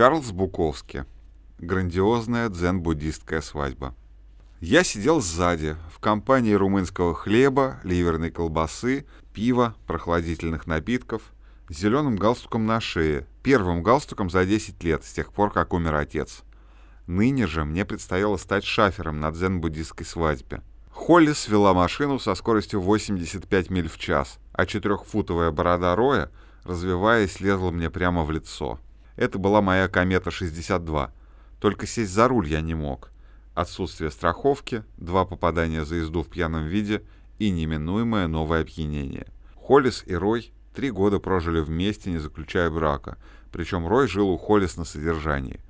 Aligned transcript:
Чарльз 0.00 0.32
Буковский. 0.32 1.02
Грандиозная 1.58 2.48
дзен-буддистская 2.48 3.42
свадьба. 3.42 3.94
Я 4.58 4.82
сидел 4.82 5.20
сзади, 5.20 5.76
в 5.94 5.98
компании 5.98 6.54
румынского 6.54 7.14
хлеба, 7.14 7.80
ливерной 7.84 8.30
колбасы, 8.30 9.04
пива, 9.34 9.74
прохладительных 9.86 10.66
напитков, 10.66 11.20
с 11.68 11.76
зеленым 11.76 12.16
галстуком 12.16 12.64
на 12.64 12.80
шее, 12.80 13.26
первым 13.42 13.82
галстуком 13.82 14.30
за 14.30 14.46
10 14.46 14.82
лет, 14.84 15.04
с 15.04 15.12
тех 15.12 15.34
пор, 15.34 15.52
как 15.52 15.74
умер 15.74 15.96
отец. 15.96 16.44
Ныне 17.06 17.46
же 17.46 17.66
мне 17.66 17.84
предстояло 17.84 18.38
стать 18.38 18.64
шафером 18.64 19.20
на 19.20 19.30
дзен-буддистской 19.30 20.06
свадьбе. 20.06 20.62
Холли 20.90 21.34
свела 21.34 21.74
машину 21.74 22.18
со 22.18 22.34
скоростью 22.36 22.80
85 22.80 23.68
миль 23.68 23.90
в 23.90 23.98
час, 23.98 24.38
а 24.54 24.64
четырехфутовая 24.64 25.50
борода 25.50 25.94
Роя, 25.94 26.30
развиваясь, 26.64 27.40
лезла 27.40 27.70
мне 27.70 27.90
прямо 27.90 28.24
в 28.24 28.30
лицо. 28.30 28.80
Это 29.20 29.38
была 29.38 29.60
моя 29.60 29.86
комета-62. 29.86 31.10
Только 31.58 31.86
сесть 31.86 32.10
за 32.10 32.26
руль 32.26 32.48
я 32.48 32.62
не 32.62 32.72
мог. 32.72 33.10
Отсутствие 33.54 34.10
страховки, 34.10 34.82
два 34.96 35.26
попадания 35.26 35.84
за 35.84 35.96
езду 35.96 36.22
в 36.22 36.28
пьяном 36.28 36.64
виде 36.64 37.02
и 37.38 37.50
неминуемое 37.50 38.28
новое 38.28 38.62
опьянение. 38.62 39.26
Холлис 39.56 40.04
и 40.06 40.14
Рой 40.14 40.54
три 40.74 40.90
года 40.90 41.18
прожили 41.18 41.60
вместе, 41.60 42.10
не 42.10 42.16
заключая 42.16 42.70
брака, 42.70 43.18
причем 43.52 43.86
Рой 43.86 44.08
жил 44.08 44.30
у 44.30 44.38
Холлис 44.38 44.78
на 44.78 44.86
содержании. 44.86 45.60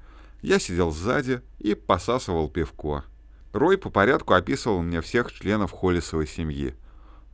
Я 0.43 0.61
сидел 0.61 0.93
сзади 0.93 1.41
и 1.59 1.75
посасывал 1.75 2.49
пивко. 2.49 3.03
Рой 3.53 3.79
по 3.79 3.91
порядку 3.91 4.35
описывал 4.35 4.80
мне 4.80 5.01
всех 5.01 5.33
членов 5.33 5.73
Холлисовой 5.73 6.29
семьи. 6.29 6.77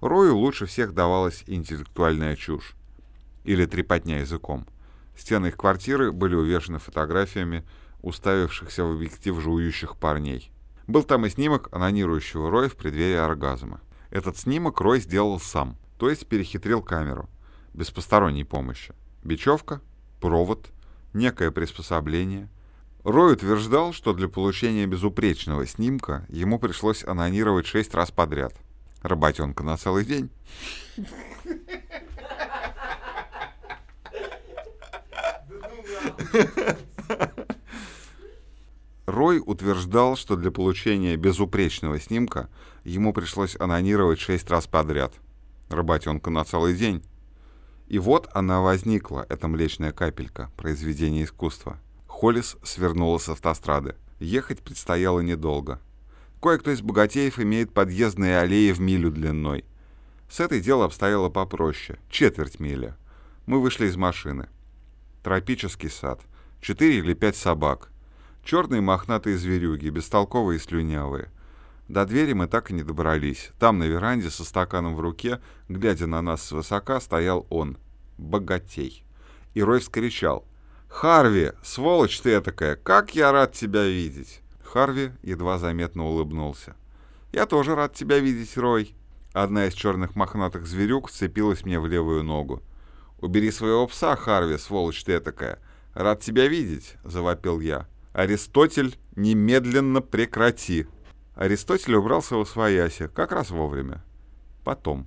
Рою 0.00 0.38
лучше 0.38 0.64
всех 0.64 0.94
давалась 0.94 1.44
интеллектуальная 1.46 2.36
чушь. 2.36 2.74
Или 3.44 3.66
трепотня 3.66 4.20
языком. 4.20 4.66
Стены 5.16 5.48
их 5.48 5.56
квартиры 5.56 6.12
были 6.12 6.34
увешаны 6.34 6.78
фотографиями 6.78 7.64
уставившихся 8.02 8.84
в 8.84 8.92
объектив 8.92 9.40
жующих 9.40 9.96
парней. 9.96 10.52
Был 10.86 11.02
там 11.02 11.26
и 11.26 11.30
снимок 11.30 11.68
анонирующего 11.72 12.50
Роя 12.50 12.68
в 12.68 12.76
преддверии 12.76 13.16
оргазма. 13.16 13.80
Этот 14.10 14.36
снимок 14.36 14.80
Рой 14.80 15.00
сделал 15.00 15.40
сам, 15.40 15.76
то 15.98 16.08
есть 16.08 16.26
перехитрил 16.26 16.82
камеру, 16.82 17.28
без 17.74 17.90
посторонней 17.90 18.44
помощи. 18.44 18.94
Бечевка, 19.24 19.80
провод, 20.20 20.68
некое 21.12 21.50
приспособление. 21.50 22.48
Рой 23.02 23.32
утверждал, 23.34 23.92
что 23.92 24.12
для 24.12 24.28
получения 24.28 24.86
безупречного 24.86 25.66
снимка 25.66 26.24
ему 26.28 26.58
пришлось 26.58 27.04
анонировать 27.04 27.66
шесть 27.66 27.94
раз 27.94 28.10
подряд. 28.10 28.54
Работенка 29.02 29.64
на 29.64 29.76
целый 29.76 30.04
день. 30.04 30.30
Рой 39.06 39.40
утверждал, 39.44 40.16
что 40.16 40.36
для 40.36 40.50
получения 40.50 41.16
безупречного 41.16 42.00
снимка 42.00 42.48
ему 42.84 43.12
пришлось 43.12 43.56
анонировать 43.58 44.18
шесть 44.18 44.50
раз 44.50 44.66
подряд. 44.66 45.14
Работенка 45.68 46.30
на 46.30 46.44
целый 46.44 46.74
день. 46.76 47.02
И 47.88 47.98
вот 47.98 48.28
она 48.34 48.60
возникла, 48.60 49.24
эта 49.28 49.46
млечная 49.46 49.92
капелька, 49.92 50.50
произведение 50.56 51.24
искусства. 51.24 51.78
Холлис 52.08 52.56
свернула 52.64 53.18
с 53.18 53.28
автострады. 53.28 53.94
Ехать 54.18 54.60
предстояло 54.60 55.20
недолго. 55.20 55.80
Кое-кто 56.42 56.72
из 56.72 56.82
богатеев 56.82 57.38
имеет 57.38 57.72
подъездные 57.72 58.38
аллеи 58.38 58.72
в 58.72 58.80
милю 58.80 59.10
длиной. 59.10 59.64
С 60.28 60.40
этой 60.40 60.60
дело 60.60 60.84
обстояло 60.84 61.28
попроще. 61.28 61.98
Четверть 62.10 62.58
мили. 62.58 62.94
Мы 63.46 63.60
вышли 63.60 63.86
из 63.86 63.96
машины. 63.96 64.48
Тропический 65.26 65.90
сад. 65.90 66.20
Четыре 66.60 66.98
или 66.98 67.12
пять 67.12 67.34
собак. 67.34 67.88
Черные 68.44 68.80
мохнатые 68.80 69.36
зверюги, 69.36 69.88
бестолковые 69.88 70.58
и 70.58 70.60
слюнявые. 70.60 71.32
До 71.88 72.06
двери 72.06 72.32
мы 72.32 72.46
так 72.46 72.70
и 72.70 72.74
не 72.74 72.84
добрались. 72.84 73.50
Там, 73.58 73.80
на 73.80 73.88
веранде, 73.88 74.30
со 74.30 74.44
стаканом 74.44 74.94
в 74.94 75.00
руке, 75.00 75.40
глядя 75.68 76.06
на 76.06 76.22
нас 76.22 76.44
свысока, 76.44 77.00
стоял 77.00 77.44
он. 77.50 77.76
Богатей. 78.18 79.02
И 79.54 79.64
Рой 79.64 79.80
вскричал. 79.80 80.46
«Харви, 80.86 81.50
сволочь 81.60 82.20
ты 82.20 82.40
такая, 82.40 82.76
как 82.76 83.16
я 83.16 83.32
рад 83.32 83.52
тебя 83.52 83.82
видеть!» 83.84 84.42
Харви 84.62 85.10
едва 85.24 85.58
заметно 85.58 86.04
улыбнулся. 86.04 86.76
«Я 87.32 87.46
тоже 87.46 87.74
рад 87.74 87.94
тебя 87.94 88.20
видеть, 88.20 88.56
Рой!» 88.56 88.94
Одна 89.32 89.66
из 89.66 89.74
черных 89.74 90.14
мохнатых 90.14 90.68
зверюк 90.68 91.08
вцепилась 91.08 91.64
мне 91.64 91.80
в 91.80 91.88
левую 91.88 92.22
ногу. 92.22 92.62
«Убери 93.20 93.50
своего 93.50 93.86
пса, 93.86 94.16
Харви, 94.16 94.58
сволочь 94.58 95.04
ты 95.04 95.20
такая! 95.20 95.58
Рад 95.94 96.20
тебя 96.20 96.46
видеть!»— 96.46 96.96
завопил 97.04 97.60
я. 97.60 97.86
«Аристотель, 98.12 98.98
немедленно 99.14 100.02
прекрати!» 100.02 100.86
Аристотель 101.34 101.94
убрался 101.94 102.36
во 102.36 102.44
свояси, 102.46 103.08
как 103.08 103.32
раз 103.32 103.50
вовремя. 103.50 104.02
Потом. 104.64 105.06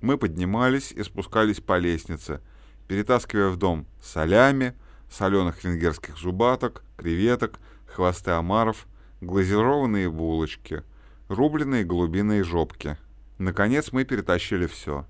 Мы 0.00 0.18
поднимались 0.18 0.92
и 0.92 1.02
спускались 1.02 1.60
по 1.60 1.78
лестнице, 1.78 2.40
перетаскивая 2.88 3.48
в 3.48 3.56
дом 3.56 3.86
солями, 4.02 4.74
соленых 5.10 5.62
венгерских 5.62 6.16
зубаток, 6.16 6.82
креветок, 6.96 7.58
хвосты 7.86 8.32
омаров, 8.32 8.86
глазированные 9.20 10.10
булочки, 10.10 10.82
рубленые 11.28 11.84
голубиные 11.84 12.42
жопки. 12.42 12.96
Наконец 13.38 13.92
мы 13.92 14.04
перетащили 14.04 14.66
все. 14.66 15.06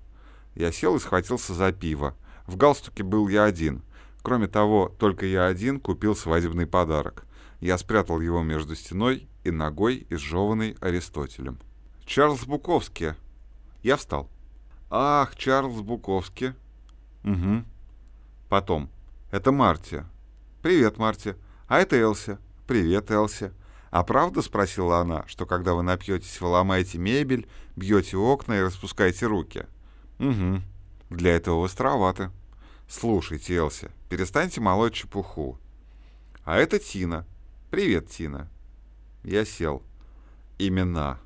Я 0.55 0.71
сел 0.71 0.95
и 0.95 0.99
схватился 0.99 1.53
за 1.53 1.71
пиво. 1.71 2.15
В 2.47 2.57
галстуке 2.57 3.03
был 3.03 3.27
я 3.27 3.45
один— 3.45 3.81
Кроме 4.23 4.47
того, 4.47 4.87
только 4.87 5.25
я 5.25 5.47
один 5.47 5.81
купил 5.81 6.15
свадебный 6.15 6.65
подарок. 6.65 7.25
Я 7.59 7.77
спрятал 7.77 8.21
его 8.21 8.41
между 8.41 8.73
стеной 8.73 9.27
и 9.43 9.51
ногой, 9.51 10.07
изжеванной 10.09 10.77
Аристотелем. 10.79 11.59
«Чарльз 12.05 12.45
Буковский!» 12.45 13.15
Я 13.83 13.97
встал. 13.97 14.29
«Ах, 14.89 15.35
Чарльз 15.35 15.81
Буковский!» 15.81 16.53
«Угу». 17.25 17.65
Потом. 18.47 18.89
«Это 19.29 19.51
Марти». 19.51 20.05
«Привет, 20.61 20.97
Марти». 20.97 21.35
«А 21.67 21.79
это 21.79 21.97
Элси». 21.97 22.37
«Привет, 22.65 23.11
Элси». 23.11 23.51
«А 23.91 24.03
правда,— 24.03 24.41
спросила 24.41 24.99
она,— 24.99 25.25
что 25.27 25.45
когда 25.45 25.73
вы 25.73 25.83
напьетесь, 25.83 26.39
вы 26.39 26.47
ломаете 26.47 26.97
мебель, 26.97 27.47
бьете 27.75 28.17
окна 28.17 28.57
и 28.57 28.61
распускаете 28.61 29.27
руки?» 29.27 29.65
«Угу. 30.19 30.61
Для 31.09 31.35
этого 31.35 31.61
вы 31.61 31.69
староваты». 31.69 32.31
«Слушайте, 32.87 33.55
Элси, 33.55 33.89
перестаньте 34.09 34.61
молоть 34.61 34.93
чепуху. 34.93 35.57
А 36.43 36.57
это 36.57 36.79
Тина. 36.79 37.25
Привет, 37.71 38.09
Тина». 38.09 38.49
Я 39.23 39.45
сел. 39.45 39.81
Имена. 40.59 41.17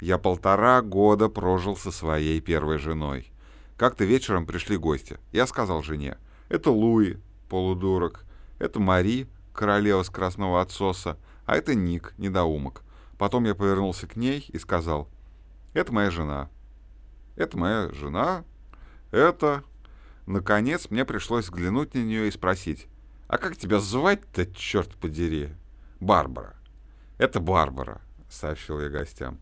Я 0.00 0.18
полтора 0.18 0.82
года 0.82 1.28
прожил 1.28 1.76
со 1.76 1.90
своей 1.90 2.40
первой 2.40 2.78
женой. 2.78 3.30
Как-то 3.76 4.04
вечером 4.04 4.46
пришли 4.46 4.76
гости. 4.76 5.18
Я 5.32 5.46
сказал 5.46 5.82
жене, 5.82 6.16
это 6.48 6.70
Луи, 6.70 7.18
полудурок, 7.48 8.24
это 8.58 8.80
Мари, 8.80 9.26
королева 9.52 10.02
с 10.02 10.10
красного 10.10 10.60
отсоса, 10.60 11.18
а 11.44 11.56
это 11.56 11.74
Ник, 11.74 12.14
недоумок. 12.18 12.82
Потом 13.18 13.44
я 13.44 13.54
повернулся 13.54 14.06
к 14.06 14.16
ней 14.16 14.44
и 14.48 14.58
сказал, 14.58 15.08
это 15.74 15.92
моя 15.92 16.10
жена. 16.10 16.48
Это 17.36 17.56
моя 17.56 17.92
жена. 17.92 18.44
Это 19.12 19.62
Наконец 20.26 20.90
мне 20.90 21.04
пришлось 21.04 21.44
взглянуть 21.44 21.94
на 21.94 22.00
нее 22.00 22.26
и 22.26 22.32
спросить, 22.32 22.88
«А 23.28 23.38
как 23.38 23.56
тебя 23.56 23.78
звать-то, 23.78 24.46
черт 24.46 24.90
подери?» 24.96 25.50
«Барбара». 26.00 26.56
«Это 27.16 27.38
Барбара»,— 27.38 28.00
сообщил 28.28 28.80
я 28.80 28.88
гостям. 28.88 29.38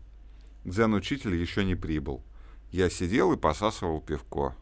Дзен-учитель 0.63 1.35
еще 1.35 1.65
не 1.65 1.75
прибыл. 1.75 2.23
Я 2.71 2.89
сидел 2.89 3.33
и 3.33 3.37
посасывал 3.37 3.99
пивко. 3.99 4.55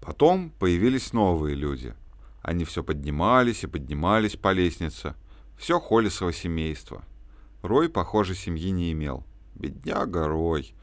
Потом 0.00 0.50
появились 0.50 1.12
новые 1.12 1.54
люди. 1.54 1.94
Они 2.42 2.64
все 2.64 2.82
поднимались 2.82 3.64
и 3.64 3.68
поднимались 3.68 4.36
по 4.36 4.52
лестнице. 4.52 5.14
Все 5.56 5.80
Холлисово 5.80 6.32
семейство. 6.32 7.04
Рой, 7.62 7.88
похоже, 7.88 8.34
семьи 8.34 8.70
не 8.70 8.92
имел. 8.92 9.24
Бедняга 9.54 10.28
Рой. 10.28 10.74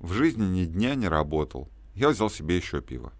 В 0.00 0.14
жизни 0.14 0.44
ни 0.44 0.64
дня 0.64 0.94
не 0.94 1.08
работал. 1.08 1.68
Я 1.94 2.08
взял 2.08 2.30
себе 2.30 2.56
еще 2.56 2.80
пиво. 2.80 3.12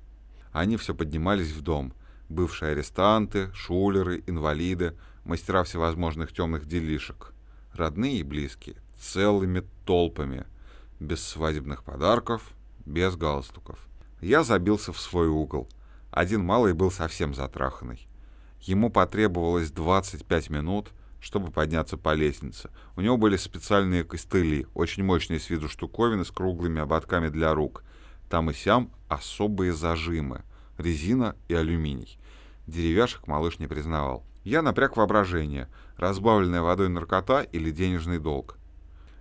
Они 0.50 0.78
все 0.78 0.94
поднимались 0.94 1.52
в 1.52 1.60
дом. 1.60 1.92
Бывшие 2.30 2.72
арестанты, 2.72 3.52
шулеры, 3.52 4.24
инвалиды, 4.26 4.96
мастера 5.24 5.62
всевозможных 5.64 6.32
темных 6.32 6.64
делишек. 6.64 7.34
Родные 7.74 8.20
и 8.20 8.22
близкие, 8.22 8.76
целыми 8.98 9.62
толпами. 9.84 10.46
Без 10.98 11.22
свадебных 11.22 11.84
подарков, 11.84 12.50
без 12.86 13.14
галстуков. 13.14 13.78
Я 14.22 14.42
забился 14.42 14.94
в 14.94 15.00
свой 15.00 15.28
угол. 15.28 15.68
Один 16.10 16.42
малый 16.42 16.72
был 16.72 16.90
совсем 16.90 17.34
затраханный. 17.34 18.08
Ему 18.62 18.88
потребовалось 18.88 19.70
25 19.70 20.48
минут, 20.48 20.92
чтобы 21.20 21.50
подняться 21.50 21.96
по 21.96 22.14
лестнице. 22.14 22.70
У 22.96 23.00
него 23.00 23.16
были 23.16 23.36
специальные 23.36 24.04
костыли, 24.04 24.66
очень 24.74 25.04
мощные 25.04 25.38
с 25.38 25.50
виду 25.50 25.68
штуковины 25.68 26.24
с 26.24 26.30
круглыми 26.30 26.80
ободками 26.80 27.28
для 27.28 27.54
рук. 27.54 27.84
Там 28.28 28.50
и 28.50 28.54
сям 28.54 28.90
особые 29.08 29.72
зажимы, 29.72 30.42
резина 30.78 31.36
и 31.48 31.54
алюминий. 31.54 32.18
Деревяшек 32.66 33.26
малыш 33.26 33.58
не 33.58 33.66
признавал. 33.66 34.24
Я 34.44 34.62
напряг 34.62 34.96
воображение, 34.96 35.68
разбавленная 35.96 36.62
водой 36.62 36.88
наркота 36.88 37.42
или 37.42 37.70
денежный 37.70 38.18
долг. 38.18 38.56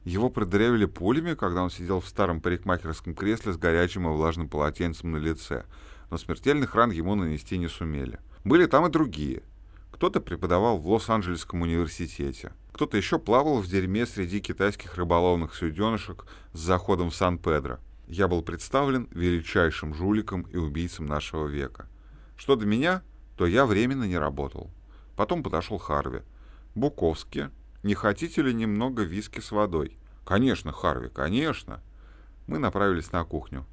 Его 0.06 0.30
продырявили 0.30 0.86
пулями, 0.86 1.34
когда 1.34 1.62
он 1.62 1.70
сидел 1.70 2.00
в 2.00 2.08
старом 2.08 2.40
парикмахерском 2.40 3.14
кресле 3.14 3.52
с 3.54 3.58
горячим 3.58 4.08
и 4.08 4.12
влажным 4.12 4.48
полотенцем 4.48 5.12
на 5.12 5.18
лице, 5.18 5.66
но 6.10 6.18
смертельных 6.18 6.74
ран 6.74 6.92
ему 6.92 7.16
нанести 7.16 7.58
не 7.58 7.68
сумели. 7.68 8.20
Были 8.46 8.66
там 8.66 8.88
и 8.88 8.90
другие. 8.90 9.44
Кто-то 9.92 10.22
преподавал 10.22 10.78
в 10.78 10.90
Лос-Анджелесском 10.90 11.62
университете, 11.62 12.54
кто-то 12.72 12.96
еще 12.96 13.20
плавал 13.20 13.60
в 13.60 13.68
дерьме 13.68 14.06
среди 14.06 14.40
китайских 14.40 14.96
рыболовных 14.96 15.54
суденышек 15.54 16.26
с 16.54 16.60
заходом 16.60 17.10
в 17.10 17.16
Сан-Педро. 17.16 17.80
Я 18.08 18.28
был 18.28 18.42
представлен 18.42 19.08
величайшим 19.12 19.94
жуликом 19.94 20.44
и 20.44 20.58
убийцем 20.58 21.06
нашего 21.06 21.48
века. 21.48 21.88
Что 22.38 22.56
до 22.56 22.66
меня, 22.66 23.04
то 23.36 23.46
я 23.46 23.66
временно 23.66 24.06
не 24.06 24.18
работал. 24.18 24.72
Потом 25.16 25.44
подошел 25.44 25.78
Харви. 25.78 26.22
«Буковски, 26.76 27.50
не 27.84 27.94
хотите 27.94 28.42
ли 28.42 28.54
немного 28.54 29.04
виски 29.04 29.42
с 29.42 29.52
водой?» 29.52 29.98
«Конечно, 30.24 30.72
Харви, 30.72 31.10
конечно!» 31.10 31.82
Мы 32.48 32.60
направились 32.60 33.12
на 33.12 33.26
кухню. 33.26 33.66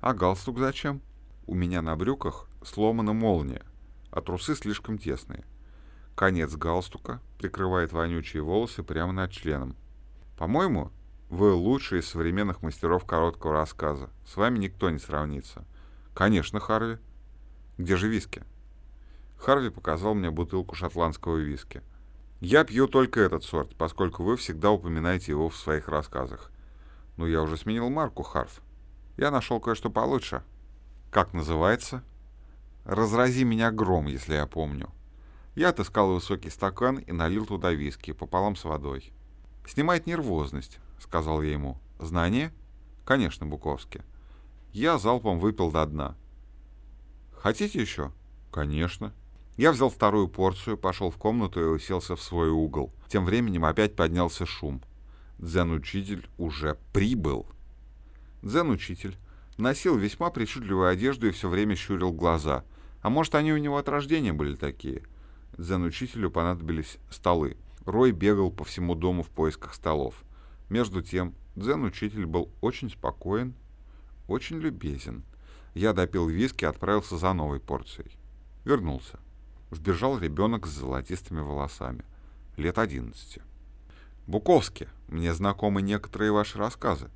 «А 0.00 0.14
галстук 0.14 0.58
зачем?» 0.58 1.02
«У 1.46 1.54
меня 1.54 1.82
на 1.82 1.94
брюках 1.96 2.48
сломана 2.64 3.12
молния, 3.12 3.66
а 4.16 4.22
трусы 4.22 4.54
слишком 4.54 4.96
тесные. 4.96 5.44
Конец 6.14 6.56
галстука 6.56 7.20
прикрывает 7.38 7.92
вонючие 7.92 8.42
волосы 8.42 8.82
прямо 8.82 9.12
над 9.12 9.30
членом. 9.30 9.76
По-моему, 10.38 10.90
вы 11.28 11.52
лучший 11.52 12.00
из 12.00 12.08
современных 12.08 12.62
мастеров 12.62 13.04
короткого 13.04 13.52
рассказа. 13.52 14.08
С 14.26 14.36
вами 14.36 14.58
никто 14.58 14.88
не 14.88 14.98
сравнится. 14.98 15.66
Конечно, 16.14 16.60
Харви. 16.60 16.96
Где 17.76 17.96
же 17.96 18.08
виски? 18.08 18.42
Харви 19.36 19.68
показал 19.68 20.14
мне 20.14 20.30
бутылку 20.30 20.74
шотландского 20.74 21.36
виски. 21.36 21.82
Я 22.40 22.64
пью 22.64 22.88
только 22.88 23.20
этот 23.20 23.44
сорт, 23.44 23.76
поскольку 23.76 24.22
вы 24.22 24.38
всегда 24.38 24.70
упоминаете 24.70 25.32
его 25.32 25.50
в 25.50 25.56
своих 25.56 25.88
рассказах. 25.88 26.50
Но 27.18 27.26
я 27.26 27.42
уже 27.42 27.58
сменил 27.58 27.90
марку, 27.90 28.22
Харв. 28.22 28.62
Я 29.18 29.30
нашел 29.30 29.60
кое-что 29.60 29.90
получше. 29.90 30.42
Как 31.10 31.34
называется? 31.34 32.02
«Разрази 32.86 33.42
меня 33.42 33.72
гром, 33.72 34.06
если 34.06 34.34
я 34.34 34.46
помню». 34.46 34.90
Я 35.56 35.70
отыскал 35.70 36.14
высокий 36.14 36.50
стакан 36.50 36.98
и 36.98 37.10
налил 37.10 37.44
туда 37.44 37.72
виски, 37.72 38.12
пополам 38.12 38.54
с 38.54 38.64
водой. 38.64 39.12
«Снимает 39.66 40.06
нервозность»,— 40.06 40.78
сказал 41.00 41.42
я 41.42 41.52
ему. 41.52 41.78
«Знание?» 41.98 42.52
«Конечно, 43.04 43.44
Буковски». 43.44 44.02
Я 44.72 44.98
залпом 44.98 45.40
выпил 45.40 45.72
до 45.72 45.84
дна. 45.84 46.16
«Хотите 47.32 47.80
еще?» 47.80 48.12
«Конечно». 48.52 49.12
Я 49.56 49.72
взял 49.72 49.88
вторую 49.90 50.28
порцию, 50.28 50.76
пошел 50.76 51.10
в 51.10 51.16
комнату 51.16 51.60
и 51.60 51.64
уселся 51.64 52.14
в 52.14 52.22
свой 52.22 52.50
угол. 52.50 52.92
Тем 53.08 53.24
временем 53.24 53.64
опять 53.64 53.96
поднялся 53.96 54.46
шум. 54.46 54.82
Дзен-учитель 55.38 56.28
уже 56.36 56.78
прибыл. 56.92 57.46
Дзен-учитель 58.42 59.16
носил 59.56 59.96
весьма 59.96 60.30
причудливую 60.30 60.88
одежду 60.88 61.26
и 61.26 61.30
все 61.30 61.48
время 61.48 61.74
щурил 61.74 62.12
глаза. 62.12 62.64
А 63.06 63.08
может, 63.08 63.36
они 63.36 63.52
у 63.52 63.56
него 63.56 63.78
от 63.78 63.88
рождения 63.88 64.32
были 64.32 64.56
такие? 64.56 65.04
Дзен-учителю 65.56 66.28
понадобились 66.28 66.98
столы. 67.08 67.56
Рой 67.84 68.10
бегал 68.10 68.50
по 68.50 68.64
всему 68.64 68.96
дому 68.96 69.22
в 69.22 69.28
поисках 69.28 69.74
столов. 69.74 70.24
Между 70.70 71.02
тем, 71.02 71.32
дзен-учитель 71.54 72.26
был 72.26 72.50
очень 72.60 72.90
спокоен, 72.90 73.54
очень 74.26 74.56
любезен. 74.56 75.22
Я 75.72 75.92
допил 75.92 76.26
виски 76.26 76.64
и 76.64 76.66
отправился 76.66 77.16
за 77.16 77.32
новой 77.32 77.60
порцией. 77.60 78.10
Вернулся 78.64 79.20
вбежал 79.70 80.18
ребенок 80.18 80.66
с 80.66 80.70
золотистыми 80.70 81.38
волосами, 81.38 82.04
лет 82.56 82.76
одиннадцати. 82.76 83.40
«Буковски, 84.26 84.88
мне 85.06 85.32
знакомы 85.32 85.80
некоторые 85.80 86.32
ваши 86.32 86.58
рассказы. 86.58 87.08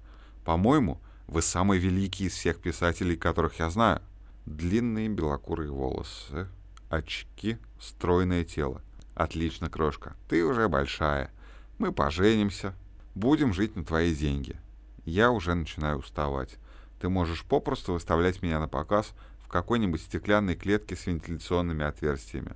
По-моему, 0.45 1.01
вы 1.27 1.43
самый 1.43 1.81
великий 1.81 2.27
из 2.27 2.35
всех 2.35 2.61
писателей, 2.61 3.17
которых 3.17 3.59
я 3.59 3.71
знаю. 3.71 4.03
Длинные 4.47 5.09
белокурые 5.09 5.71
волосы, 5.71 6.49
очки, 6.89 7.59
стройное 7.79 8.45
тело. 8.45 8.83
Отлично, 9.15 9.69
крошка, 9.69 10.17
ты 10.29 10.45
уже 10.45 10.69
большая. 10.69 11.31
Мы 11.79 11.93
поженимся, 11.93 12.75
будем 13.15 13.53
жить 13.53 13.77
на 13.77 13.85
твои 13.85 14.15
деньги. 14.15 14.57
Я 15.05 15.31
уже 15.31 15.55
начинаю 15.55 15.99
уставать. 15.99 16.59
Ты 17.01 17.09
можешь 17.09 17.45
попросту 17.45 17.95
выставлять 17.95 18.43
меня 18.43 18.61
на 18.61 18.69
показ 18.69 19.15
какой-нибудь 19.51 20.01
стеклянной 20.01 20.55
клетке 20.55 20.97
с 20.97 21.07
вентиляционными 21.07 21.85
отверстиями. 21.85 22.55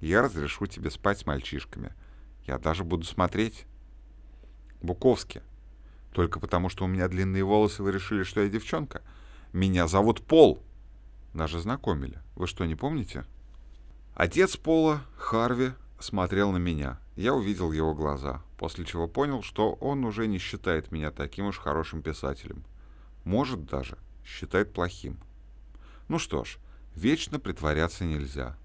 Я 0.00 0.22
разрешу 0.22 0.66
тебе 0.66 0.90
спать 0.90 1.18
с 1.18 1.26
мальчишками. 1.26 1.92
Я 2.46 2.58
даже 2.58 2.84
буду 2.84 3.04
смотреть. 3.04 3.66
Буковски. 4.80 5.42
Только 6.12 6.38
потому, 6.38 6.68
что 6.68 6.84
у 6.84 6.88
меня 6.88 7.08
длинные 7.08 7.44
волосы, 7.44 7.82
вы 7.82 7.92
решили, 7.92 8.22
что 8.22 8.42
я 8.42 8.48
девчонка? 8.48 9.02
Меня 9.52 9.88
зовут 9.88 10.22
Пол. 10.22 10.62
Даже 11.38 11.60
знакомили. 11.60 12.18
Вы 12.34 12.48
что, 12.48 12.64
не 12.64 12.74
помните? 12.74 13.24
Отец 14.16 14.56
Пола, 14.56 15.02
Харви, 15.16 15.70
смотрел 16.00 16.50
на 16.50 16.56
меня. 16.56 16.98
Я 17.14 17.32
увидел 17.32 17.70
его 17.70 17.94
глаза, 17.94 18.42
после 18.56 18.84
чего 18.84 19.06
понял, 19.06 19.44
что 19.44 19.74
он 19.74 20.04
уже 20.04 20.26
не 20.26 20.38
считает 20.38 20.90
меня 20.90 21.12
таким 21.12 21.46
уж 21.46 21.58
хорошим 21.58 22.02
писателем. 22.02 22.64
Может 23.22 23.66
даже 23.66 23.98
считает 24.24 24.72
плохим. 24.72 25.16
Ну 26.08 26.18
что 26.18 26.42
ж, 26.42 26.58
вечно 26.96 27.38
притворяться 27.38 28.04
нельзя. 28.04 28.56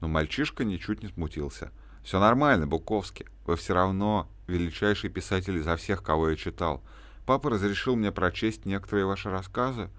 Но 0.00 0.06
мальчишка 0.06 0.62
ничуть 0.62 1.02
не 1.02 1.08
смутился. 1.08 1.72
«Все 2.04 2.20
нормально, 2.20 2.68
Буковский. 2.68 3.26
Вы 3.46 3.56
все 3.56 3.74
равно 3.74 4.28
величайший 4.46 5.10
писатель 5.10 5.56
изо 5.56 5.76
всех, 5.76 6.04
кого 6.04 6.30
я 6.30 6.36
читал. 6.36 6.84
Папа 7.26 7.50
разрешил 7.50 7.96
мне 7.96 8.12
прочесть 8.12 8.64
некоторые 8.64 9.06
ваши 9.06 9.28
рассказы». 9.28 9.90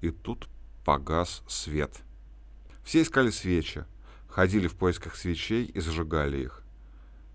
И 0.00 0.10
тут 0.10 0.48
погас 0.84 1.42
свет. 1.46 2.00
Все 2.84 3.02
искали 3.02 3.30
свечи, 3.30 3.84
ходили 4.28 4.66
в 4.68 4.74
поисках 4.74 5.16
свечей 5.16 5.64
и 5.64 5.80
зажигали 5.80 6.38
их. 6.38 6.62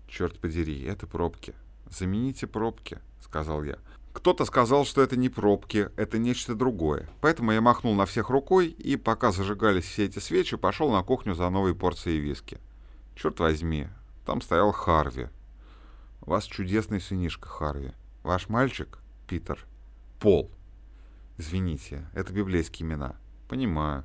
«Черт 0.08 0.38
подери, 0.38 0.82
это 0.82 1.06
пробки. 1.06 1.54
Замените 1.90 2.46
пробки»,— 2.46 2.98
сказал 3.20 3.62
я. 3.64 3.78
Кто-то 4.16 4.46
сказал, 4.46 4.86
что 4.86 5.02
это 5.02 5.14
не 5.14 5.28
пробки, 5.28 5.90
это 5.96 6.16
нечто 6.16 6.54
другое. 6.54 7.06
Поэтому 7.20 7.52
я 7.52 7.60
махнул 7.60 7.94
на 7.94 8.06
всех 8.06 8.30
рукой 8.30 8.68
и, 8.68 8.96
пока 8.96 9.30
зажигались 9.30 9.84
все 9.84 10.06
эти 10.06 10.20
свечи, 10.20 10.56
пошел 10.56 10.90
на 10.90 11.02
кухню 11.02 11.34
за 11.34 11.50
новой 11.50 11.74
порцией 11.74 12.18
виски. 12.18 12.58
Черт 13.14 13.38
возьми, 13.40 13.88
там 14.24 14.40
стоял 14.40 14.72
Харви. 14.72 15.28
У 16.22 16.30
вас 16.30 16.44
чудесный 16.44 17.00
сынишка, 17.00 17.46
Харви. 17.46 17.92
Ваш 18.22 18.48
мальчик, 18.48 18.98
Питер. 19.28 19.66
Пол. 20.18 20.50
Извините, 21.36 22.08
это 22.14 22.32
библейские 22.32 22.88
имена. 22.88 23.16
Понимаю. 23.48 24.04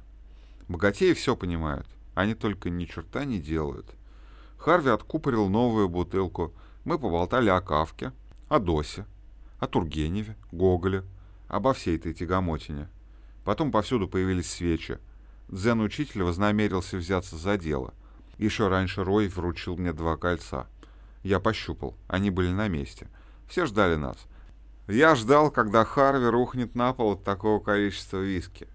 Богатеи 0.68 1.14
все 1.14 1.36
понимают. 1.36 1.88
Они 2.14 2.36
только 2.36 2.70
ни 2.70 2.86
черта 2.86 3.26
не 3.26 3.40
делают. 3.40 3.88
Харви 4.58 4.90
откупорил 4.90 5.50
новую 5.50 5.90
бутылку. 5.90 6.54
Мы 6.86 7.00
поболтали 7.00 7.50
о 7.50 7.62
Кавке, 7.62 8.12
о 8.50 8.60
Досе, 8.60 9.06
о 9.60 9.68
Тургеневе, 9.68 10.36
Гоголе, 10.52 11.04
обо 11.48 11.74
всей 11.74 11.98
этой 11.98 12.14
тягомотине. 12.14 12.88
Потом 13.44 13.72
повсюду 13.72 14.08
появились 14.08 14.52
свечи. 14.52 15.00
Дзен-учитель 15.48 16.24
вознамерился 16.24 16.98
взяться 16.98 17.36
за 17.38 17.58
дело. 17.58 17.94
Еще 18.38 18.68
раньше 18.68 19.04
Рой 19.04 19.28
вручил 19.28 19.78
мне 19.78 19.94
два 19.94 20.18
кольца. 20.18 20.68
Я 21.24 21.40
пощупал, 21.40 21.96
они 22.08 22.30
были 22.30 22.50
на 22.50 22.68
месте. 22.68 23.08
Все 23.48 23.66
ждали 23.66 23.96
нас. 23.96 24.18
Я 24.88 25.16
ждал, 25.16 25.52
когда 25.52 25.86
Харви 25.86 26.28
рухнет 26.28 26.76
на 26.76 26.94
пол 26.94 27.14
от 27.14 27.24
такого 27.24 27.60
количества 27.60 28.18
виски. 28.18 28.68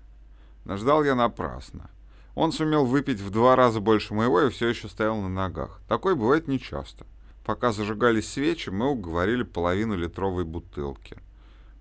Но 0.66 0.76
ждал 0.76 1.04
я 1.04 1.14
напрасно. 1.14 1.90
Он 2.34 2.50
сумел 2.50 2.84
выпить 2.84 3.20
в 3.20 3.30
два 3.30 3.54
раза 3.54 3.78
больше 3.80 4.14
моего 4.14 4.42
и 4.42 4.50
все 4.50 4.66
еще 4.66 4.88
стоял 4.88 5.16
на 5.20 5.28
ногах. 5.28 5.80
Такое 5.86 6.16
бывает 6.16 6.48
нечасто. 6.48 7.06
Пока 7.44 7.70
зажигались 7.70 8.28
свечи, 8.28 8.70
мы 8.70 8.90
уговорили 8.90 9.44
половину 9.44 9.94
литровой 9.94 10.44
бутылки. 10.44 11.18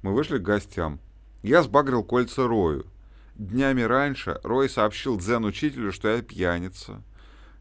Мы 0.04 0.14
вышли 0.14 0.38
к 0.38 0.44
гостям. 0.44 1.00
Я 1.42 1.64
сбагрил 1.64 2.04
кольца 2.04 2.48
Рою. 2.48 2.86
Днями 3.34 3.82
раньше 3.82 4.40
Рой 4.44 4.70
сообщил 4.70 5.18
дзен-учителю, 5.18 5.92
что 5.92 6.08
я 6.10 6.22
пьяница, 6.22 7.02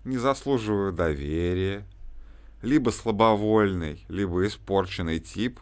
не 0.04 0.18
заслуживаю 0.18 0.92
доверия, 0.92 1.86
либо 2.60 2.90
слабовольный, 2.90 4.04
либо 4.08 4.46
испорченный 4.46 5.20
тип, 5.20 5.58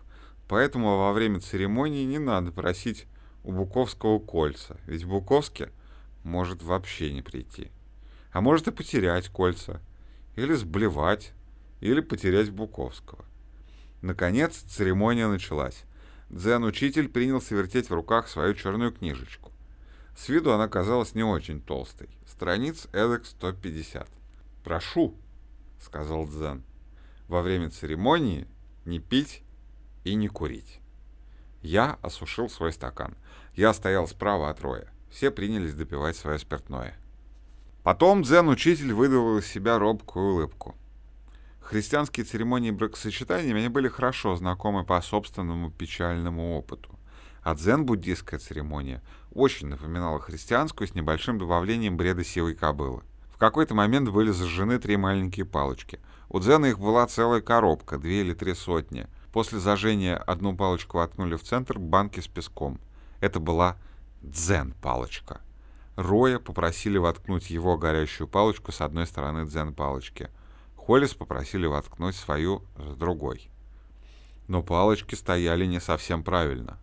поэтому 0.49 0.99
во 0.99 1.12
время 1.12 1.40
церемонии 1.40 2.04
не 2.04 2.19
надо 2.19 2.50
просить 2.50 3.07
у 3.45 3.53
Буковского 3.53 4.19
кольца, 4.19 4.79
ведь 4.87 5.05
Буковский 5.05 5.69
может 6.25 6.63
вообще 6.63 7.13
не 7.13 7.23
прийти. 7.23 7.71
А 8.31 8.41
может 8.41 8.69
и 8.69 8.71
потерять 8.73 9.29
кольца, 9.29 9.81
или 10.37 10.55
сблевать, 10.55 11.33
или 11.81 12.01
потерять 12.01 12.51
Буковского. 12.51 13.25
Наконец 14.01 14.57
церемония 14.57 15.29
началась. 15.29 15.85
Дзен-учитель 16.31 17.09
принялся 17.09 17.55
вертеть 17.55 17.91
в 17.91 17.95
руках 17.95 18.29
свою 18.29 18.55
черную 18.55 18.93
книжечку. 18.93 19.53
С 20.17 20.29
виду 20.29 20.53
она 20.53 20.69
казалась 20.69 21.15
не 21.15 21.23
очень 21.23 21.61
толстой. 21.61 22.09
Страниц 22.27 22.87
эдак 22.93 23.27
150. 23.27 24.09
«Прошу», 24.65 25.17
сказал 25.83 26.27
Дзен. 26.27 26.63
Во 27.29 27.43
время 27.43 27.71
церемонии 27.71 28.47
не 28.85 28.99
пить 28.99 29.43
и 30.05 30.15
не 30.15 30.29
курить. 30.29 30.81
Я 31.62 31.99
осушил 32.02 32.50
свой 32.50 32.73
стакан. 32.73 33.14
Я 33.54 33.73
стоял 33.73 34.09
справа 34.09 34.50
от 34.50 34.61
Роя. 34.61 34.88
Все 35.11 35.31
принялись 35.31 35.75
допивать 35.75 36.16
свое 36.16 36.38
спиртное. 36.38 36.99
Потом 37.85 38.23
дзен-учитель 38.23 38.92
выдавил 38.92 39.38
из 39.38 39.47
себя 39.47 39.78
робкую 39.78 40.35
улыбку. 40.35 40.76
Христианские 41.61 42.25
церемонии 42.25 42.71
бракосочетания 42.71 43.54
мне 43.54 43.69
были 43.69 43.88
хорошо 43.88 44.35
знакомы 44.37 44.85
по 44.85 45.00
собственному 45.00 45.71
печальному 45.71 46.57
опыту. 46.57 46.99
А 47.42 47.54
дзен-буддистская 47.54 48.38
церемония 48.38 49.02
очень 49.33 49.69
напоминала 49.69 50.21
христианскую 50.21 50.88
с 50.88 50.95
небольшим 50.95 51.38
добавлением 51.38 51.97
бреда 51.97 52.25
сивой 52.25 52.54
кобылы. 52.54 53.02
В 53.33 53.38
какой-то 53.38 53.75
момент 53.75 54.09
были 54.09 54.31
зажжены 54.31 54.78
три 54.78 54.97
маленькие 54.97 55.47
палочки. 55.47 55.99
У 56.28 56.38
дзена 56.38 56.66
их 56.66 56.78
была 56.78 57.07
целая 57.07 57.40
коробка, 57.40 57.99
две 57.99 58.21
или 58.21 58.35
три 58.35 58.54
сотни. 58.54 59.07
После 59.33 59.59
зажжения 59.59 60.17
одну 60.17 60.55
палочку 60.55 60.99
воткнули 60.99 61.37
в 61.37 61.43
центр 61.43 61.79
банки 61.79 62.21
с 62.21 62.29
песком. 62.29 62.79
Это 63.21 63.41
была 63.41 63.79
дзен-палочка. 64.21 65.41
Роя 65.97 66.39
попросили 66.39 66.99
воткнуть 66.99 67.51
его 67.51 67.79
горящую 67.79 68.29
палочку 68.29 68.73
с 68.73 68.83
одной 68.83 69.07
стороны 69.07 69.47
дзен-палочки. 69.47 70.29
Холлис 70.77 71.15
попросили 71.15 71.67
воткнуть 71.67 72.15
свою 72.15 72.62
с 72.77 72.95
другой. 72.95 73.49
Но 74.49 74.62
палочки 74.62 75.15
стояли 75.15 75.65
не 75.65 75.81
совсем 75.81 76.23
правильно. 76.23 76.79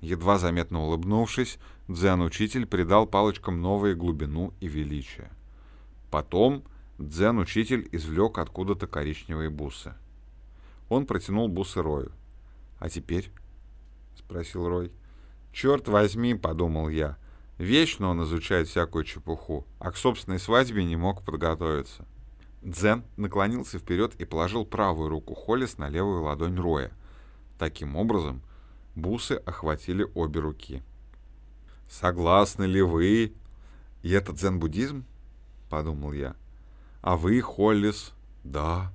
Едва 0.00 0.38
заметно 0.38 0.82
улыбнувшись, 0.82 1.58
дзен-учитель 1.86 2.66
придал 2.66 3.06
палочкам 3.06 3.60
новую 3.60 3.96
глубину 3.96 4.52
и 4.60 4.66
величие. 4.66 5.30
Потом 6.10 6.64
дзен-учитель 6.98 7.88
извлек 7.92 8.38
откуда-то 8.38 8.88
коричневые 8.88 9.50
бусы. 9.50 9.94
Он 10.88 11.06
протянул 11.06 11.48
бусы 11.48 11.82
Рою. 11.82 12.12
«А 12.78 12.88
теперь?»— 12.88 13.30
спросил 14.16 14.68
Рой. 14.68 14.92
«Черт 15.52 15.88
возьми»,— 15.88 16.34
подумал 16.36 16.88
я. 16.88 17.16
Вечно 17.58 18.08
он 18.08 18.22
изучает 18.24 18.68
всякую 18.68 19.04
чепуху, 19.04 19.66
а 19.78 19.90
к 19.90 19.96
собственной 19.96 20.38
свадьбе 20.38 20.84
не 20.84 20.96
мог 20.96 21.24
подготовиться. 21.24 22.04
Дзен 22.62 23.04
наклонился 23.16 23.78
вперед 23.78 24.14
и 24.16 24.24
положил 24.24 24.66
правую 24.66 25.08
руку 25.08 25.34
Холлис 25.34 25.78
на 25.78 25.88
левую 25.88 26.22
ладонь 26.22 26.58
Роя. 26.58 26.92
Таким 27.58 27.96
образом, 27.96 28.42
Бусы 28.96 29.32
охватили 29.32 30.06
обе 30.14 30.40
руки. 30.40 30.82
«Согласны 31.88 32.64
ли 32.64 32.80
вы?» 32.80 33.34
«И 34.02 34.10
это 34.10 34.32
дзен-буддизм?»— 34.32 35.04
подумал 35.70 36.12
я. 36.12 36.34
«А 37.02 37.16
вы, 37.16 37.40
Холлис?» 37.40 38.14
«Да». 38.42 38.92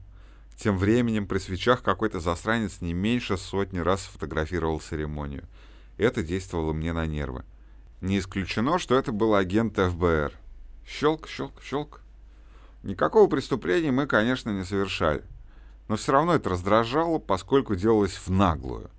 Тем 0.56 0.78
временем 0.78 1.28
при 1.28 1.40
свечах 1.40 1.82
какой-то 1.82 2.20
засранец 2.20 2.82
не 2.82 2.94
меньше 2.94 3.38
сотни 3.38 3.80
раз 3.80 4.02
фотографировал 4.02 4.80
церемонию. 4.80 5.48
Это 5.98 6.24
действовало 6.24 6.74
мне 6.74 6.94
на 6.94 7.06
нервы. 7.06 7.44
Не 8.02 8.20
исключено, 8.20 8.80
что 8.80 8.96
это 8.96 9.12
был 9.12 9.36
агент 9.36 9.78
ФБР. 9.78 10.34
Щелк, 10.86 11.28
щелк, 11.28 11.62
щелк. 11.64 12.02
Никакого 12.84 13.28
преступления 13.28 13.92
мы, 13.92 14.08
конечно, 14.08 14.50
не 14.50 14.64
совершали. 14.64 15.24
Но 15.88 15.96
все 15.96 16.12
равно 16.12 16.34
это 16.34 16.50
раздражало, 16.50 17.20
поскольку 17.20 17.76
делалось 17.76 18.14
в 18.14 18.30
наглую. 18.30 18.90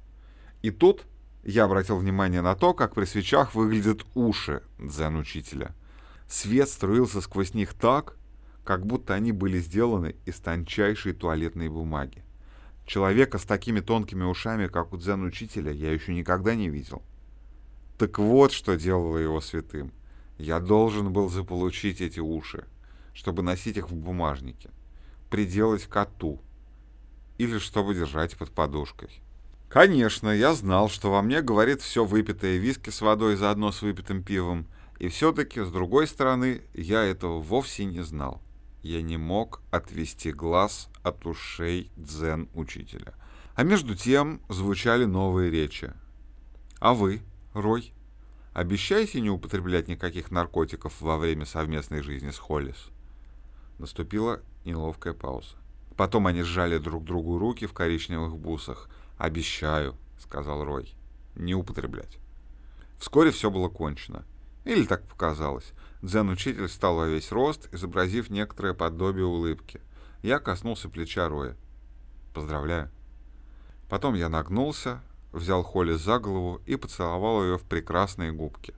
И 0.63 0.71
тут 0.71 1.05
я 1.43 1.65
обратил 1.65 1.97
внимание 1.97 2.43
на 2.43 2.55
то, 2.55 2.75
как 2.75 2.95
при 2.95 3.05
свечах 3.05 3.55
выглядят 3.55 4.05
уши 4.15 4.63
дзен-учителя. 4.79 5.75
Свет 6.29 6.69
струился 6.69 7.21
сквозь 7.21 7.55
них 7.55 7.75
так, 7.75 8.17
как 8.65 8.87
будто 8.87 9.15
они 9.15 9.33
были 9.33 9.59
сделаны 9.59 10.17
из 10.25 10.39
тончайшей 10.41 11.13
туалетной 11.13 11.69
бумаги. 11.69 12.23
Человека 12.87 13.39
с 13.39 13.45
такими 13.45 13.81
тонкими 13.81 14.25
ушами, 14.25 14.67
как 14.67 14.93
у 14.93 14.97
дзен-учителя, 14.97 15.73
я 15.73 15.93
еще 15.93 16.15
никогда 16.15 16.55
не 16.55 16.69
видел. 16.69 17.03
Так 17.99 18.19
вот, 18.19 18.53
что 18.53 18.77
делало 18.77 19.19
его 19.19 19.41
святым. 19.41 19.93
Я 20.39 20.59
должен 20.59 21.13
был 21.13 21.29
заполучить 21.29 22.01
эти 22.01 22.19
уши, 22.19 22.65
чтобы 23.15 23.43
носить 23.43 23.77
их 23.77 23.91
в 23.91 23.95
бумажнике, 23.95 24.71
приделать 25.31 25.87
коту 25.87 26.41
или 27.39 27.59
чтобы 27.59 27.95
держать 27.95 28.37
под 28.37 28.51
подушкой. 28.51 29.23
Конечно, 29.69 30.29
я 30.29 30.53
знал, 30.55 30.89
что 30.89 31.11
во 31.11 31.23
мне 31.23 31.41
говорит 31.41 31.81
все 31.81 32.05
выпитое 32.05 32.59
виски 32.59 32.91
с 32.91 33.01
водой 33.01 33.37
заодно 33.37 33.73
с 33.73 33.83
выпитым 33.83 34.23
пивом, 34.23 34.67
и 34.99 35.09
все-таки, 35.09 35.63
с 35.63 35.71
другой 35.71 36.07
стороны, 36.07 36.63
я 36.75 37.03
этого 37.05 37.41
вовсе 37.41 37.85
не 37.85 38.03
знал. 38.03 38.43
Я 38.83 39.03
не 39.03 39.17
мог 39.17 39.63
отвести 39.71 40.33
глаз 40.33 40.89
от 41.03 41.27
ушей 41.27 41.91
дзен-учителя. 41.97 43.15
А 43.55 43.63
между 43.65 43.95
тем 43.95 44.41
звучали 44.49 45.05
новые 45.05 45.51
речи. 45.51 45.93
«А 46.81 46.95
вы, 46.95 47.23
Рой, 47.55 47.93
обещаете 48.55 49.21
не 49.21 49.31
употреблять 49.31 49.89
никаких 49.89 50.31
наркотиков 50.31 51.01
во 51.01 51.19
время 51.19 51.47
совместной 51.47 52.03
жизни 52.03 52.31
с 52.31 52.39
Холлис?» 52.39 52.89
Наступила 53.79 54.41
неловкая 54.65 55.13
пауза. 55.13 55.57
Потом 55.97 56.27
они 56.27 56.43
сжали 56.43 56.79
друг 56.79 57.05
другу 57.05 57.39
руки 57.39 57.67
в 57.67 57.73
коричневых 57.73 58.37
бусах– 58.37 58.89
«Обещаю»,— 59.23 59.95
сказал 60.19 60.65
Рой,— 60.65 60.97
«не 61.37 61.55
употреблять». 61.55 62.19
Вскоре 62.99 63.31
все 63.31 63.53
было 63.53 63.69
кончено. 63.69 64.25
Или 64.65 64.85
так 64.85 65.05
показалось. 65.05 65.73
Дзен-учитель 66.03 66.67
встал 66.67 66.97
во 66.97 67.07
весь 67.07 67.31
рост, 67.31 67.69
изобразив 67.73 68.29
некоторое 68.29 68.75
подобие 68.75 69.25
улыбки. 69.25 69.81
Я 70.23 70.41
коснулся 70.41 70.89
плеча 70.89 71.29
Роя. 71.29 71.57
«Поздравляю». 72.35 72.91
Потом 73.89 74.15
я 74.15 74.29
нагнулся, 74.29 75.01
взял 75.33 75.63
Холли 75.63 75.95
за 75.95 76.19
голову 76.19 76.61
и 76.67 76.77
поцеловал 76.77 77.45
ее 77.45 77.59
в 77.59 77.63
прекрасные 77.63 78.33
губки. 78.33 78.75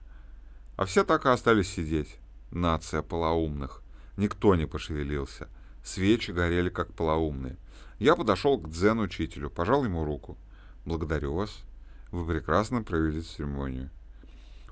А 0.77 0.85
все 0.85 1.03
так 1.03 1.25
и 1.25 1.29
остались 1.29 1.69
сидеть. 1.69 2.17
Нация 2.51 3.01
полоумных. 3.01 3.81
Никто 4.17 4.55
не 4.55 4.65
пошевелился. 4.65 5.47
Свечи 5.83 6.31
горели 6.31 6.69
как 6.69 6.93
полоумные. 6.93 7.57
Я 7.97 8.15
подошел 8.15 8.57
к 8.57 8.69
дзен-учителю, 8.69 9.49
пожал 9.49 9.83
ему 9.83 10.03
руку. 10.03 10.37
«Благодарю 10.85 11.33
вас. 11.33 11.63
Вы 12.11 12.25
прекрасно 12.27 12.83
провели 12.83 13.21
церемонию». 13.21 13.89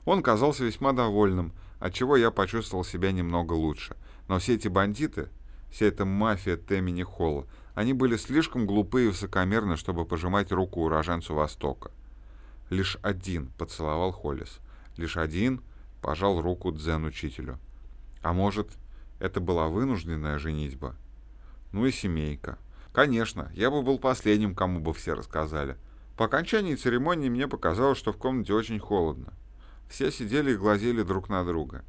Он 0.05 0.21
казался 0.21 0.65
весьма 0.65 0.93
довольным, 0.93 1.53
отчего 1.83 2.15
я 2.15 2.31
почувствовал 2.31 2.85
себя 2.85 3.11
немного 3.11 3.51
лучше. 3.51 3.97
Но 4.29 4.39
все 4.39 4.55
эти 4.55 4.69
бандиты, 4.69 5.27
вся 5.69 5.87
эта 5.87 6.05
мафия 6.05 6.55
Темени 6.55 7.03
Холла, 7.03 7.45
они 7.75 7.91
были 7.91 8.15
слишком 8.15 8.65
глупы 8.65 9.03
и 9.03 9.07
высокомерны, 9.07 9.75
чтобы 9.75 10.05
пожимать 10.05 10.53
руку 10.53 10.81
уроженцу 10.81 11.35
Востока. 11.35 11.91
Лишь 12.69 12.97
один 13.01 13.47
поцеловал 13.57 14.13
Холлис. 14.13 14.59
Лишь 14.95 15.17
один 15.17 15.61
пожал 16.01 16.41
руку 16.41 16.71
дзен-учителю. 16.71 17.59
А 18.21 18.31
может, 18.31 18.69
это 19.19 19.41
была 19.41 19.67
вынужденная 19.67 20.39
женитьба? 20.39 20.95
Ну 21.73 21.85
и 21.85 21.91
семейка. 21.91 22.57
Конечно, 22.93 23.51
я 23.55 23.69
бы 23.69 23.81
был 23.81 23.99
последним, 23.99 24.55
кому 24.55 24.79
бы 24.79 24.93
все 24.93 25.15
рассказали. 25.15 25.75
По 26.15 26.25
окончании 26.25 26.75
церемонии 26.75 27.27
мне 27.27 27.49
показалось, 27.49 27.97
что 27.97 28.13
в 28.13 28.17
комнате 28.17 28.53
очень 28.53 28.79
холодно. 28.79 29.33
Все 29.89 30.11
сидели 30.11 30.51
и 30.51 30.57
глазели 30.57 31.03
друг 31.03 31.29
на 31.29 31.43
друга. 31.43 31.83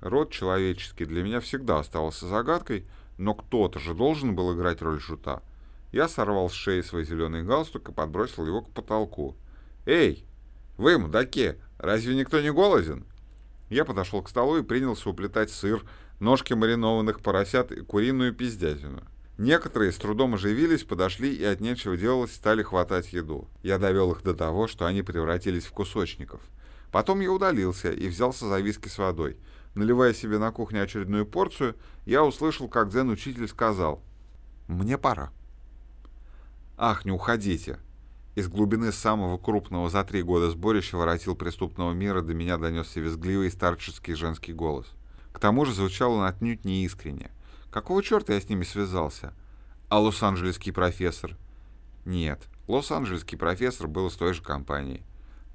Род 0.00 0.30
человеческий 0.30 1.04
для 1.04 1.22
меня 1.22 1.40
всегда 1.40 1.78
оставался 1.78 2.26
загадкой, 2.26 2.86
но 3.16 3.34
кто-то 3.34 3.78
же 3.78 3.94
должен 3.94 4.34
был 4.34 4.54
играть 4.54 4.82
роль 4.82 5.00
шута. 5.00 5.42
Я 5.92 6.08
сорвал 6.08 6.50
с 6.50 6.52
шеи 6.52 6.80
свой 6.80 7.04
зеленый 7.04 7.42
галстук 7.42 7.88
и 7.88 7.92
подбросил 7.92 8.46
его 8.46 8.62
к 8.62 8.70
потолку. 8.70 9.36
«Эй, 9.86 10.24
вы, 10.76 10.98
мудаки, 10.98 11.54
разве 11.78 12.16
никто 12.16 12.40
не 12.40 12.52
голоден?» 12.52 13.04
Я 13.70 13.84
подошел 13.84 14.22
к 14.22 14.28
столу 14.28 14.58
и 14.58 14.62
принялся 14.62 15.08
уплетать 15.08 15.50
сыр, 15.50 15.84
ножки 16.20 16.52
маринованных 16.52 17.20
поросят 17.20 17.72
и 17.72 17.80
куриную 17.80 18.34
пиздятину. 18.34 19.02
Некоторые 19.38 19.90
с 19.90 19.96
трудом 19.96 20.34
оживились, 20.34 20.84
подошли 20.84 21.34
и 21.34 21.44
от 21.44 21.60
нечего 21.60 21.96
делать 21.96 22.30
стали 22.30 22.62
хватать 22.62 23.12
еду. 23.12 23.48
Я 23.62 23.78
довел 23.78 24.12
их 24.12 24.22
до 24.22 24.34
того, 24.34 24.68
что 24.68 24.86
они 24.86 25.02
превратились 25.02 25.64
в 25.64 25.72
кусочников. 25.72 26.40
Потом 26.94 27.18
я 27.18 27.32
удалился 27.32 27.90
и 27.90 28.06
взялся 28.06 28.46
за 28.46 28.60
виски 28.60 28.86
с 28.86 28.98
водой. 28.98 29.36
Наливая 29.74 30.14
себе 30.14 30.38
на 30.38 30.52
кухне 30.52 30.80
очередную 30.80 31.26
порцию, 31.26 31.74
я 32.06 32.22
услышал, 32.22 32.68
как 32.68 32.90
дзен-учитель 32.90 33.48
сказал 33.48 34.00
«Мне 34.68 34.96
пора». 34.96 35.32
«Ах, 36.76 37.04
не 37.04 37.10
уходите!» 37.10 37.80
Из 38.36 38.46
глубины 38.46 38.92
самого 38.92 39.38
крупного 39.38 39.90
за 39.90 40.04
три 40.04 40.22
года 40.22 40.50
сборища 40.52 40.96
воротил 40.96 41.34
преступного 41.34 41.92
мира 41.92 42.22
до 42.22 42.32
меня 42.32 42.58
донесся 42.58 43.00
визгливый 43.00 43.50
старческий 43.50 44.14
женский 44.14 44.52
голос. 44.52 44.86
К 45.32 45.40
тому 45.40 45.64
же 45.64 45.74
звучал 45.74 46.12
он 46.12 46.24
отнюдь 46.24 46.64
неискренне— 46.64 47.32
Какого 47.74 48.04
черта 48.04 48.34
я 48.34 48.40
с 48.40 48.48
ними 48.48 48.62
связался? 48.62 49.34
А 49.88 49.98
лос-анджелесский 49.98 50.72
профессор? 50.72 51.36
Нет, 52.04 52.44
лос-анджелесский 52.68 53.36
профессор 53.36 53.88
был 53.88 54.06
из 54.06 54.14
той 54.14 54.32
же 54.32 54.42
компании. 54.44 55.02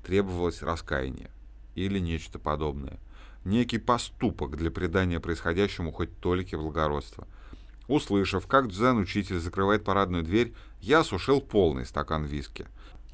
Требовалось 0.10 0.64
раскаяние. 0.64 1.30
Или 1.76 2.00
нечто 2.00 2.40
подобное. 2.40 2.98
Некий 3.46 3.78
поступок 3.78 4.58
для 4.58 4.72
придания 4.72 5.20
происходящему 5.20 5.92
хоть 5.92 6.18
толики 6.20 6.56
благородства. 6.56 7.28
Услышав, 7.88 8.48
как 8.48 8.70
дзен-учитель 8.70 9.38
закрывает 9.38 9.84
парадную 9.84 10.24
дверь, 10.24 10.56
я 10.82 11.02
осушил 11.02 11.42
полный 11.42 11.86
стакан 11.86 12.26
виски. 12.26 12.66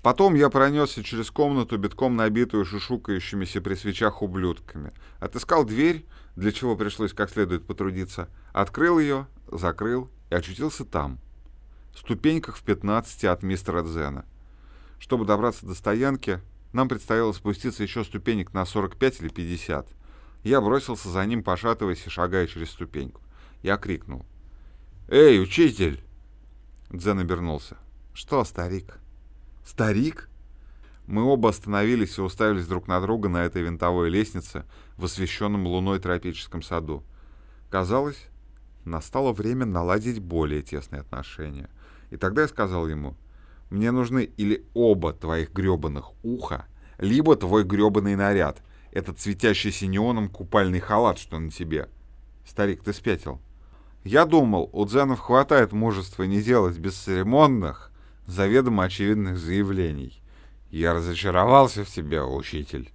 Потом 0.04 0.36
я 0.36 0.50
пронесся 0.50 1.04
через 1.04 1.32
комнату, 1.32 1.78
битком 1.78 2.16
набитую 2.16 2.64
шушукающимися 2.64 3.60
при 3.60 3.76
свечах 3.76 4.22
ублюдками. 4.22 4.94
Отыскал 5.20 5.66
дверь, 5.66 6.06
для 6.38 6.54
чего 6.54 6.78
пришлось 6.78 7.12
как 7.12 7.30
следует 7.30 7.68
потрудиться, 7.68 8.30
открыл 8.54 9.00
ее, 9.00 9.28
закрыл 9.52 10.10
и 10.30 10.36
очутился 10.36 10.86
там, 10.86 11.20
в 11.94 12.00
ступеньках 12.00 12.56
в 12.56 12.64
15 12.64 13.26
от 13.26 13.44
мистера 13.44 13.84
Дзена. 13.84 14.24
Чтобы 14.98 15.26
добраться 15.26 15.66
до 15.66 15.76
стоянки, 15.76 16.40
нам 16.76 16.90
предстояло 16.90 17.32
спуститься 17.32 17.84
еще 17.84 18.04
ступенек 18.04 18.54
на 18.54 18.66
45 18.66 19.22
или 19.22 19.30
50. 19.30 19.88
Я 20.44 20.60
бросился 20.60 21.08
за 21.08 21.26
ним, 21.26 21.42
пошатываясь 21.42 22.06
и 22.06 22.10
шагая 22.10 22.48
через 22.48 22.70
ступеньку. 22.70 23.22
Я 23.64 23.78
крикнул. 23.78 24.26
«Эй, 25.08 25.42
учитель!» 25.42 26.04
Дзен 26.92 27.20
обернулся. 27.20 27.78
«Что, 28.14 28.44
старик?» 28.44 29.00
«Старик?» 29.66 30.30
Мы 31.08 31.24
оба 31.24 31.50
остановились 31.50 32.18
и 32.18 32.22
уставились 32.22 32.68
друг 32.68 32.90
на 32.90 33.00
друга 33.00 33.30
на 33.30 33.46
этой 33.46 33.62
винтовой 33.62 34.10
лестнице 34.10 34.66
в 34.98 35.06
освещенном 35.06 35.66
луной 35.68 36.00
тропическом 36.00 36.62
саду. 36.62 37.04
Казалось, 37.70 38.28
настало 38.84 39.32
время 39.32 39.66
наладить 39.66 40.20
более 40.20 40.62
тесные 40.62 41.02
отношения. 41.02 41.70
И 42.10 42.18
тогда 42.18 42.42
я 42.42 42.48
сказал 42.50 42.88
ему, 42.88 43.16
«Мне 43.76 43.92
нужны 43.92 44.24
или 44.38 44.64
оба 44.74 45.12
твоих 45.12 45.52
гребаных 45.52 46.12
уха, 46.24 46.66
либо 46.98 47.36
твой 47.36 47.66
гребаный 47.66 48.16
наряд, 48.16 48.62
этот 48.94 49.20
светящийся 49.20 49.86
неоном 49.86 50.30
купальный 50.30 50.80
халат, 50.80 51.20
что 51.20 51.38
на 51.40 51.52
тебе». 51.52 51.90
«Старик, 52.48 52.86
ты 52.86 52.94
спятил?» 52.94 53.42
Я 54.06 54.26
думал, 54.26 54.70
у 54.72 54.86
дзенов 54.86 55.20
хватает 55.20 55.74
мужества 55.74 56.24
не 56.24 56.42
делать 56.42 56.78
бесцеремонных, 56.78 57.92
заведомо 58.28 58.86
очевидных 58.86 59.38
заявлений. 59.38 60.22
Я 60.70 60.94
разочаровался 60.94 61.84
в 61.84 61.90
тебе, 61.90 62.22
учитель. 62.22 62.90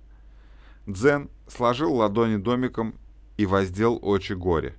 Дзен 0.87 1.29
сложил 1.47 1.95
ладони 1.95 2.37
домиком 2.37 2.95
и 3.37 3.45
воздел 3.45 3.99
очи 4.01 4.33
горе. 4.33 4.77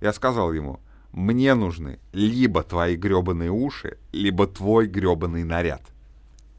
Я 0.00 0.12
сказал 0.12 0.52
ему, 0.52 0.78
мне 1.14 1.54
нужны 1.54 2.00
либо 2.12 2.64
твои 2.64 2.96
гребаные 2.96 3.50
уши, 3.50 3.98
либо 4.10 4.48
твой 4.48 4.88
гребаный 4.88 5.44
наряд. 5.44 5.82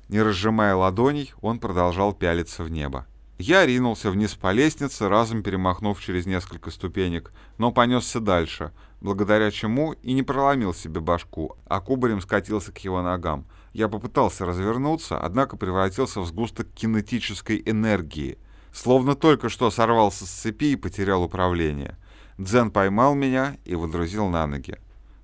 Не 0.08 0.22
разжимая 0.22 0.76
ладоней, 0.76 1.34
он 1.42 1.60
продолжал 1.60 2.14
пялиться 2.14 2.64
в 2.64 2.72
небо. 2.72 3.06
Я 3.38 3.66
ринулся 3.66 4.10
вниз 4.12 4.34
по 4.36 4.54
лестнице, 4.54 5.10
разом 5.10 5.44
перемахнув 5.44 6.02
через 6.02 6.26
несколько 6.26 6.72
ступенек, 6.72 7.34
но 7.58 7.74
понесся 7.74 8.22
дальше, 8.22 8.72
благодаря 9.02 9.52
чему 9.52 9.92
и 9.92 10.14
не 10.14 10.24
проломил 10.24 10.74
себе 10.74 11.02
башку, 11.02 11.58
а 11.66 11.82
кубарем 11.82 12.22
скатился 12.22 12.72
к 12.72 12.78
его 12.78 13.02
ногам. 13.02 13.46
Я 13.74 13.90
попытался 13.90 14.46
развернуться, 14.46 15.20
однако 15.20 15.58
превратился 15.58 16.22
в 16.22 16.28
сгусток 16.28 16.68
кинетической 16.74 17.62
энергии, 17.66 18.38
словно 18.72 19.16
только 19.16 19.50
что 19.50 19.70
сорвался 19.70 20.26
с 20.26 20.30
цепи 20.30 20.72
и 20.72 20.76
потерял 20.78 21.24
управление. 21.24 21.98
Дзен 22.38 22.72
поймал 22.72 23.16
меня 23.16 23.58
и 23.66 23.76
выдрузил 23.76 24.28
на 24.28 24.46
ноги. 24.48 24.78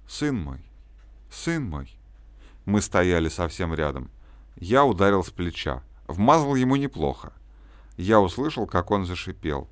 «Сын 0.08 0.36
мой, 0.36 0.60
сын 1.30 1.64
мой». 1.64 1.96
Мы 2.66 2.82
стояли 2.82 3.30
совсем 3.30 3.74
рядом. 3.74 4.10
Я 4.56 4.86
ударил 4.86 5.24
с 5.24 5.30
плеча. 5.30 5.84
Вмазал 6.08 6.56
ему 6.56 6.76
неплохо. 6.76 7.34
Я 7.98 8.20
услышал, 8.20 8.68
как 8.68 8.92
он 8.92 9.06
зашипел. 9.06 9.68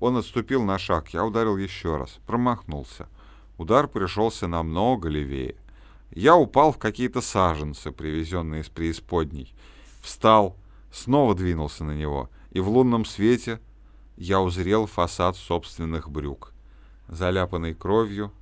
Он 0.00 0.16
отступил 0.16 0.62
на 0.62 0.78
шаг, 0.78 1.08
я 1.10 1.24
ударил 1.24 1.56
еще 1.56 1.96
раз, 1.96 2.18
промахнулся. 2.26 3.08
Удар 3.56 3.88
пришелся 3.88 4.46
намного 4.46 5.08
левее. 5.08 5.56
Я 6.10 6.36
упал 6.36 6.72
в 6.72 6.78
какие-то 6.78 7.20
саженцы, 7.20 7.90
привезенные 7.90 8.62
из 8.62 8.68
преисподней. 8.68 9.52
Встал, 10.00 10.56
снова 10.92 11.34
двинулся 11.34 11.84
на 11.84 11.92
него, 11.92 12.30
и 12.50 12.60
в 12.60 12.68
лунном 12.68 13.04
свете 13.04 13.60
я 14.16 14.40
узрел 14.40 14.86
фасад 14.86 15.36
собственных 15.36 16.08
брюк, 16.08 16.52
заляпанный 17.08 17.74
кровью, 17.74 18.32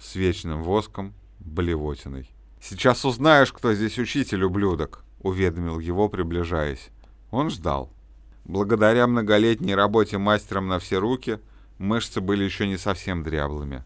с 0.00 0.14
вечным 0.14 0.62
воском, 0.62 1.14
блевотиной. 1.40 2.30
«Сейчас 2.60 3.04
узнаешь, 3.04 3.52
кто 3.52 3.72
здесь 3.74 3.98
учитель, 3.98 4.44
ублюдок»,— 4.44 5.04
уведомил 5.20 5.78
его, 5.78 6.08
приближаясь. 6.08 6.90
Он 7.30 7.50
ждал. 7.50 7.92
Благодаря 8.44 9.06
многолетней 9.06 9.74
работе 9.74 10.18
мастером 10.18 10.68
на 10.68 10.78
все 10.78 10.98
руки, 10.98 11.38
мышцы 11.78 12.20
были 12.20 12.44
еще 12.44 12.66
не 12.66 12.78
совсем 12.78 13.22
дряблыми. 13.22 13.84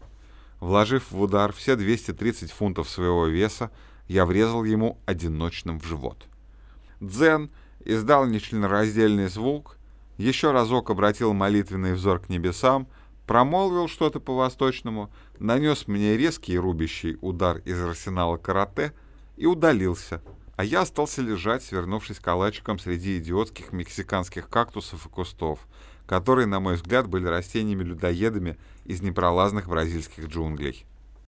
Вложив 0.59 1.11
в 1.11 1.21
удар 1.21 1.51
все 1.51 1.75
230 1.75 2.51
фунтов 2.51 2.89
своего 2.89 3.25
веса, 3.25 3.69
я 4.07 4.25
врезал 4.25 4.63
ему 4.63 4.97
одиночным 5.05 5.79
в 5.79 5.85
живот. 5.85 6.25
Дзен 7.01 7.49
издал 7.83 8.25
нечленораздельный 8.25 9.27
звук, 9.27 9.77
еще 10.17 10.51
разок 10.51 10.89
обратил 10.89 11.33
молитвенный 11.33 11.93
взор 11.93 12.19
к 12.19 12.29
небесам, 12.29 12.87
промолвил 13.25 13.87
что-то 13.87 14.19
по-восточному, 14.19 15.11
нанес 15.39 15.87
мне 15.87 16.17
резкий 16.17 16.57
рубящий 16.57 17.17
удар 17.21 17.57
из 17.65 17.81
арсенала 17.81 18.37
карате 18.37 18.93
и 19.37 19.45
удалился— 19.45 20.21
а 20.55 20.63
я 20.63 20.81
остался 20.81 21.21
лежать, 21.21 21.63
свернувшись 21.63 22.19
калачиком 22.19 22.77
среди 22.77 23.17
идиотских 23.17 23.71
мексиканских 23.73 24.49
кактусов 24.49 25.05
и 25.05 25.09
кустов, 25.09 25.59
которые, 26.05 26.45
на 26.45 26.59
мой 26.59 26.75
взгляд, 26.75 27.07
были 27.07 27.25
растениями-людоедами 27.25 28.57
из 28.85 29.01
непролазных 29.01 29.67
бразильских 29.67 30.27
джунглей. 30.27 30.85